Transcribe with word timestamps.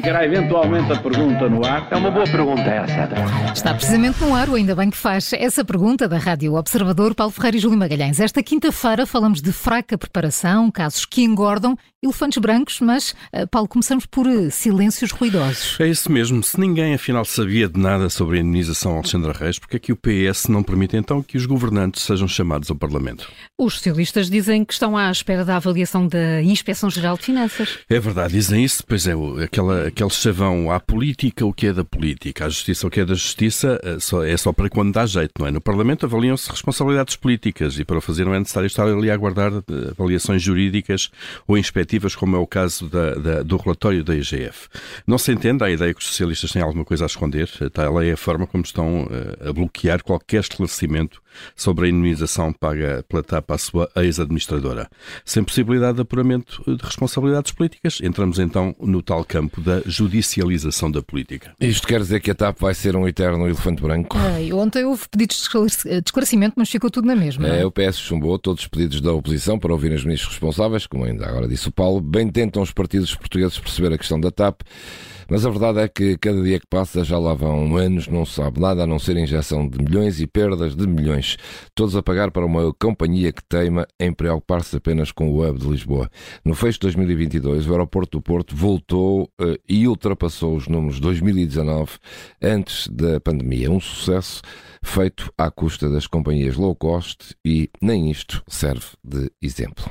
Ficará 0.00 0.24
eventualmente 0.24 0.90
a 0.90 0.96
pergunta 0.98 1.46
no 1.46 1.62
ar. 1.62 1.86
É 1.90 1.96
uma 1.96 2.10
boa 2.10 2.24
pergunta 2.24 2.62
essa. 2.62 3.52
Está 3.52 3.74
precisamente 3.74 4.18
no 4.22 4.34
ar, 4.34 4.48
o 4.48 4.54
ainda 4.54 4.74
bem 4.74 4.88
que 4.88 4.96
faz 4.96 5.30
essa 5.34 5.62
pergunta 5.62 6.08
da 6.08 6.16
Rádio 6.16 6.54
Observador, 6.54 7.14
Paulo 7.14 7.30
Ferreira 7.30 7.58
e 7.58 7.60
Júlio 7.60 7.78
Magalhães. 7.78 8.18
Esta 8.18 8.42
quinta-feira 8.42 9.04
falamos 9.04 9.42
de 9.42 9.52
fraca 9.52 9.98
preparação, 9.98 10.70
casos 10.70 11.04
que 11.04 11.22
engordam, 11.22 11.76
elefantes 12.02 12.38
brancos, 12.38 12.80
mas, 12.80 13.14
eh, 13.30 13.44
Paulo, 13.44 13.68
começamos 13.68 14.06
por 14.06 14.26
eh, 14.26 14.48
silêncios 14.48 15.10
ruidosos. 15.10 15.78
É 15.78 15.86
isso 15.86 16.10
mesmo. 16.10 16.42
Se 16.42 16.58
ninguém 16.58 16.94
afinal 16.94 17.26
sabia 17.26 17.68
de 17.68 17.78
nada 17.78 18.08
sobre 18.08 18.38
a 18.38 18.40
indenização 18.40 18.94
Alexandra 18.94 19.34
Reis, 19.34 19.58
porque 19.58 19.76
é 19.76 19.78
que 19.78 19.92
o 19.92 19.96
PS 19.96 20.48
não 20.48 20.62
permite 20.62 20.96
então 20.96 21.22
que 21.22 21.36
os 21.36 21.44
governantes 21.44 22.02
sejam 22.04 22.26
chamados 22.26 22.70
ao 22.70 22.76
Parlamento? 22.76 23.30
Os 23.58 23.74
socialistas 23.74 24.30
dizem 24.30 24.64
que 24.64 24.72
estão 24.72 24.96
à 24.96 25.10
espera 25.10 25.44
da 25.44 25.56
avaliação 25.56 26.08
da 26.08 26.42
Inspeção-Geral 26.42 27.18
de 27.18 27.24
Finanças. 27.24 27.80
É 27.90 28.00
verdade, 28.00 28.32
dizem 28.32 28.64
isso, 28.64 28.82
pois 28.86 29.06
é, 29.06 29.12
aquela, 29.44 29.89
aquele 29.90 30.10
chavão 30.10 30.70
à 30.70 30.80
política, 30.80 31.44
o 31.44 31.52
que 31.52 31.66
é 31.66 31.72
da 31.72 31.84
política, 31.84 32.46
à 32.46 32.48
justiça, 32.48 32.86
o 32.86 32.90
que 32.90 33.00
é 33.00 33.04
da 33.04 33.14
justiça, 33.14 33.78
é 34.26 34.36
só 34.36 34.52
para 34.52 34.68
quando 34.70 34.92
dá 34.92 35.04
jeito, 35.04 35.32
não 35.38 35.46
é? 35.46 35.50
No 35.50 35.60
Parlamento 35.60 36.06
avaliam-se 36.06 36.50
responsabilidades 36.50 37.16
políticas 37.16 37.78
e 37.78 37.84
para 37.84 37.98
o 37.98 38.00
fazer 38.00 38.24
não 38.24 38.34
é 38.34 38.38
necessário 38.38 38.66
estar 38.66 38.86
ali 38.86 39.10
a 39.10 39.14
aguardar 39.14 39.52
eh, 39.52 39.90
avaliações 39.90 40.42
jurídicas 40.42 41.10
ou 41.46 41.58
inspectivas, 41.58 42.14
como 42.14 42.36
é 42.36 42.38
o 42.38 42.46
caso 42.46 42.88
da, 42.88 43.14
da, 43.14 43.42
do 43.42 43.56
relatório 43.56 44.02
da 44.02 44.14
IGF. 44.14 44.68
Não 45.06 45.18
se 45.18 45.32
entende 45.32 45.64
a 45.64 45.70
ideia 45.70 45.92
que 45.92 46.00
os 46.00 46.06
socialistas 46.06 46.52
têm 46.52 46.62
alguma 46.62 46.84
coisa 46.84 47.04
a 47.04 47.06
esconder, 47.06 47.48
tal 47.72 48.00
é 48.00 48.12
a 48.12 48.16
forma 48.16 48.46
como 48.46 48.64
estão 48.64 49.08
eh, 49.10 49.48
a 49.48 49.52
bloquear 49.52 50.02
qualquer 50.02 50.40
esclarecimento 50.40 51.20
sobre 51.54 51.86
a 51.86 51.88
indemnização 51.88 52.52
paga 52.52 53.04
pela 53.08 53.22
TAP 53.22 53.50
à 53.50 53.58
sua 53.58 53.90
ex-administradora. 53.96 54.88
Sem 55.24 55.44
possibilidade 55.44 55.96
de 55.96 56.02
apuramento 56.02 56.62
de 56.66 56.82
responsabilidades 56.82 57.52
políticas, 57.52 58.00
entramos 58.02 58.38
então 58.38 58.74
no 58.80 59.02
tal 59.02 59.24
campo 59.24 59.60
da 59.60 59.79
judicialização 59.86 60.90
da 60.90 61.02
política. 61.02 61.54
Isto 61.60 61.86
quer 61.86 62.00
dizer 62.00 62.20
que 62.20 62.30
a 62.30 62.34
TAP 62.34 62.58
vai 62.60 62.74
ser 62.74 62.96
um 62.96 63.06
eterno 63.06 63.46
elefante 63.46 63.82
branco? 63.82 64.16
Ai, 64.18 64.52
ontem 64.52 64.84
houve 64.84 65.08
pedidos 65.08 65.36
de 65.36 66.02
esclarecimento, 66.04 66.54
mas 66.56 66.70
ficou 66.70 66.90
tudo 66.90 67.06
na 67.06 67.16
mesma. 67.16 67.48
É, 67.48 67.64
o 67.64 67.70
PS 67.70 67.98
chumbou 67.98 68.38
todos 68.38 68.62
os 68.62 68.68
pedidos 68.68 69.00
da 69.00 69.12
oposição 69.12 69.58
para 69.58 69.72
ouvir 69.72 69.92
os 69.92 70.04
ministros 70.04 70.32
responsáveis, 70.32 70.86
como 70.86 71.04
ainda 71.04 71.26
agora 71.26 71.48
disse 71.48 71.68
o 71.68 71.72
Paulo. 71.72 72.00
Bem 72.00 72.28
tentam 72.28 72.62
os 72.62 72.72
partidos 72.72 73.14
portugueses 73.14 73.58
perceber 73.58 73.92
a 73.94 73.98
questão 73.98 74.20
da 74.20 74.30
TAP. 74.30 74.62
Mas 75.30 75.46
a 75.46 75.50
verdade 75.50 75.78
é 75.78 75.86
que 75.86 76.18
cada 76.18 76.42
dia 76.42 76.58
que 76.58 76.66
passa 76.66 77.04
já 77.04 77.16
lá 77.16 77.32
vão 77.32 77.76
anos, 77.76 78.08
não 78.08 78.26
se 78.26 78.34
sabe 78.34 78.60
nada 78.60 78.82
a 78.82 78.86
não 78.86 78.98
ser 78.98 79.16
injeção 79.16 79.66
de 79.68 79.78
milhões 79.78 80.20
e 80.20 80.26
perdas 80.26 80.74
de 80.74 80.84
milhões, 80.88 81.36
todos 81.72 81.94
a 81.94 82.02
pagar 82.02 82.32
para 82.32 82.44
uma 82.44 82.74
companhia 82.74 83.32
que 83.32 83.42
teima 83.44 83.86
em 84.00 84.12
preocupar-se 84.12 84.76
apenas 84.76 85.12
com 85.12 85.30
o 85.30 85.48
hub 85.48 85.60
de 85.60 85.68
Lisboa. 85.68 86.10
No 86.44 86.52
fecho 86.52 86.80
de 86.80 86.86
2022, 86.88 87.68
o 87.68 87.70
aeroporto 87.70 88.18
do 88.18 88.22
Porto 88.22 88.56
voltou 88.56 89.30
uh, 89.40 89.56
e 89.70 89.86
ultrapassou 89.86 90.56
os 90.56 90.66
números 90.66 90.96
de 90.96 91.02
2019 91.02 91.92
antes 92.42 92.88
da 92.88 93.20
pandemia. 93.20 93.70
Um 93.70 93.80
sucesso 93.80 94.42
feito 94.82 95.32
à 95.36 95.50
custa 95.50 95.88
das 95.88 96.06
companhias 96.06 96.56
low 96.56 96.74
cost 96.74 97.36
e 97.44 97.70
nem 97.80 98.10
isto 98.10 98.42
serve 98.48 98.86
de 99.04 99.30
exemplo. 99.40 99.84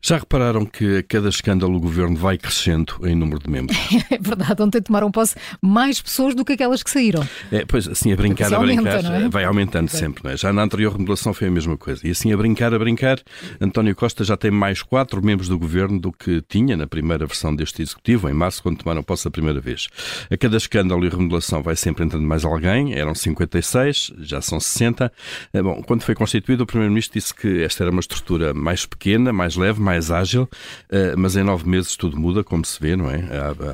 Já 0.00 0.18
repararam 0.18 0.64
que 0.64 0.98
a 0.98 1.02
cada 1.02 1.28
escândalo 1.28 1.76
o 1.76 1.80
governo 1.80 2.16
vai 2.16 2.38
crescendo 2.38 2.98
em 3.04 3.14
número 3.14 3.40
de 3.40 3.48
membros? 3.48 3.78
É 4.10 4.18
verdade, 4.18 4.62
ontem 4.62 4.82
tomaram 4.82 5.10
posse 5.10 5.36
mais 5.60 6.00
pessoas 6.00 6.34
do 6.34 6.44
que 6.44 6.52
aquelas 6.52 6.82
que 6.82 6.90
saíram. 6.90 7.26
É, 7.50 7.64
pois 7.64 7.88
assim, 7.88 8.12
a 8.12 8.16
brincar, 8.16 8.52
a 8.52 8.58
brincar, 8.58 8.96
aumenta, 8.96 9.24
é? 9.24 9.28
vai 9.28 9.44
aumentando 9.44 9.86
é. 9.86 9.90
sempre, 9.90 10.24
não 10.24 10.30
é? 10.30 10.36
Já 10.36 10.52
na 10.52 10.62
anterior 10.62 10.92
remodelação 10.92 11.32
foi 11.32 11.48
a 11.48 11.50
mesma 11.50 11.76
coisa. 11.76 12.06
E 12.06 12.10
assim, 12.10 12.32
a 12.32 12.36
brincar, 12.36 12.74
a 12.74 12.78
brincar, 12.78 13.20
António 13.60 13.94
Costa 13.94 14.24
já 14.24 14.36
tem 14.36 14.50
mais 14.50 14.82
quatro 14.82 15.24
membros 15.24 15.48
do 15.48 15.58
governo 15.58 15.98
do 15.98 16.12
que 16.12 16.42
tinha 16.42 16.76
na 16.76 16.86
primeira 16.86 17.26
versão 17.26 17.54
deste 17.54 17.82
executivo, 17.82 18.28
em 18.28 18.34
março, 18.34 18.62
quando 18.62 18.78
tomaram 18.78 19.02
posse 19.02 19.11
a 19.26 19.30
primeira 19.30 19.60
vez. 19.60 19.88
A 20.30 20.36
cada 20.36 20.56
escândalo 20.56 21.04
e 21.04 21.08
remodelação 21.08 21.62
vai 21.62 21.76
sempre 21.76 22.04
entrando 22.04 22.26
mais 22.26 22.44
alguém, 22.44 22.94
eram 22.94 23.14
56, 23.14 24.12
já 24.20 24.40
são 24.40 24.58
60. 24.58 25.12
Eh, 25.52 25.62
bom, 25.62 25.82
quando 25.82 26.02
foi 26.02 26.14
constituído, 26.14 26.64
o 26.64 26.66
Primeiro-Ministro 26.66 27.18
disse 27.18 27.34
que 27.34 27.62
esta 27.62 27.84
era 27.84 27.90
uma 27.90 28.00
estrutura 28.00 28.54
mais 28.54 28.86
pequena, 28.86 29.32
mais 29.32 29.56
leve, 29.56 29.80
mais 29.80 30.10
ágil, 30.10 30.48
eh, 30.90 31.14
mas 31.16 31.36
em 31.36 31.42
nove 31.42 31.68
meses 31.68 31.96
tudo 31.96 32.18
muda, 32.18 32.42
como 32.42 32.64
se 32.64 32.80
vê, 32.80 32.96
não 32.96 33.10
é? 33.10 33.22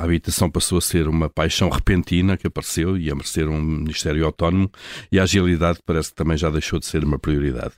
A 0.00 0.04
habitação 0.04 0.50
passou 0.50 0.78
a 0.78 0.80
ser 0.80 1.08
uma 1.08 1.28
paixão 1.28 1.68
repentina 1.68 2.36
que 2.36 2.46
apareceu 2.46 2.96
e 2.96 3.10
a 3.10 3.14
merecer 3.14 3.48
um 3.48 3.60
Ministério 3.60 4.24
autónomo 4.24 4.70
e 5.10 5.18
a 5.18 5.22
agilidade 5.22 5.78
parece 5.84 6.10
que 6.10 6.16
também 6.16 6.36
já 6.36 6.50
deixou 6.50 6.78
de 6.78 6.86
ser 6.86 7.04
uma 7.04 7.18
prioridade. 7.18 7.72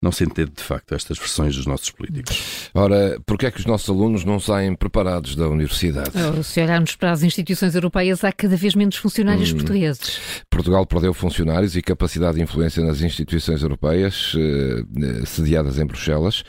Não 0.00 0.12
se 0.12 0.24
entende, 0.24 0.52
de 0.56 0.62
facto, 0.62 0.94
estas 0.94 1.18
versões 1.18 1.56
dos 1.56 1.66
nossos 1.66 1.90
políticos. 1.90 2.70
Ora, 2.74 3.18
porquê 3.24 3.46
é 3.46 3.50
que 3.50 3.60
os 3.60 3.66
nossos 3.66 3.88
alunos 3.88 4.24
não 4.24 4.38
saem 4.38 4.74
preparados 4.74 5.34
da 5.34 5.48
universidade? 5.48 6.10
Se 6.44 6.60
olharmos 6.60 6.94
para 6.96 7.03
as 7.12 7.22
instituições 7.22 7.74
europeias, 7.74 8.24
há 8.24 8.32
cada 8.32 8.56
vez 8.56 8.74
menos 8.74 8.96
funcionários 8.96 9.52
hum. 9.52 9.56
portugueses. 9.56 10.42
Portugal 10.50 10.86
perdeu 10.86 11.12
funcionários 11.14 11.76
e 11.76 11.82
capacidade 11.82 12.36
de 12.36 12.42
influência 12.42 12.82
nas 12.84 13.00
instituições 13.00 13.62
europeias 13.62 14.34
eh, 14.36 15.26
sediadas 15.26 15.78
em 15.78 15.86
Bruxelas. 15.86 16.42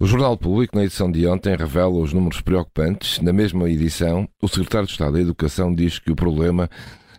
O 0.00 0.06
Jornal 0.06 0.36
Público, 0.36 0.76
na 0.76 0.84
edição 0.84 1.10
de 1.10 1.26
ontem, 1.26 1.56
revela 1.56 1.90
os 1.90 2.12
números 2.12 2.40
preocupantes. 2.40 3.20
Na 3.20 3.32
mesma 3.32 3.68
edição, 3.68 4.28
o 4.40 4.46
secretário 4.46 4.86
de 4.86 4.92
Estado 4.92 5.14
da 5.14 5.20
Educação 5.20 5.74
diz 5.74 5.98
que 5.98 6.12
o 6.12 6.16
problema 6.16 6.70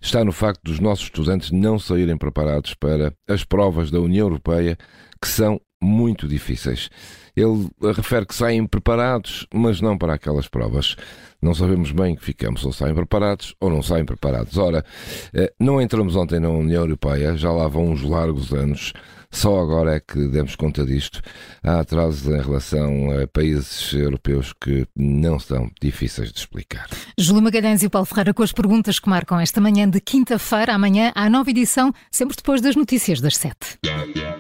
está 0.02 0.24
no 0.24 0.32
facto 0.32 0.62
dos 0.64 0.80
nossos 0.80 1.06
estudantes 1.06 1.52
não 1.52 1.78
saírem 1.78 2.18
preparados 2.18 2.74
para 2.74 3.14
as 3.28 3.44
provas 3.44 3.92
da 3.92 4.00
União 4.00 4.28
Europeia, 4.28 4.78
que 5.22 5.28
são 5.28 5.60
muito 5.82 6.28
difíceis. 6.28 6.90
Ele 7.36 7.70
refere 7.96 8.26
que 8.26 8.36
saem 8.36 8.66
preparados, 8.68 9.48
mas 9.54 9.80
não 9.80 9.98
para 9.98 10.14
aquelas 10.14 10.48
provas. 10.48 10.96
Não 11.42 11.54
sabemos 11.54 11.92
bem 11.92 12.16
que 12.16 12.24
ficamos, 12.24 12.66
ou 12.66 12.74
saem 12.74 12.94
preparados 12.94 13.56
ou 13.62 13.70
não 13.70 13.82
saem 13.82 14.04
preparados. 14.04 14.58
Ora, 14.58 14.84
eh, 15.34 15.54
não 15.58 15.82
entramos 15.82 16.16
ontem 16.16 16.40
na 16.40 16.50
União 16.50 16.82
Europeia, 16.82 17.38
já 17.38 17.52
lá 17.52 17.68
vão 17.68 17.92
uns 17.92 18.04
largos 18.04 18.52
anos. 18.52 18.94
Só 19.32 19.60
agora 19.60 19.96
é 19.96 20.00
que 20.00 20.28
demos 20.28 20.56
conta 20.56 20.84
disto. 20.84 21.22
Há 21.64 21.82
atrasos 21.82 22.28
em 22.28 22.42
relação 22.42 23.12
a 23.12 23.28
países 23.28 23.94
europeus 23.94 24.54
que 24.60 24.88
não 24.96 25.40
são 25.40 25.70
difíceis 25.80 26.34
de 26.34 26.40
explicar. 26.40 26.88
Júlio 27.18 27.44
Magalhães 27.44 27.84
e 27.84 27.90
Paulo 27.90 28.08
Ferreira 28.08 28.34
com 28.34 28.42
as 28.42 28.52
perguntas 28.52 29.00
que 29.00 29.08
marcam 29.08 29.40
esta 29.40 29.62
manhã 29.62 29.88
de 29.88 30.02
quinta-feira. 30.02 30.74
Amanhã 30.74 31.12
há 31.16 31.30
nova 31.30 31.50
edição, 31.50 31.94
sempre 32.10 32.36
depois 32.36 32.60
das 32.60 32.76
notícias 32.76 33.22
das 33.22 33.38
sete. 33.38 33.78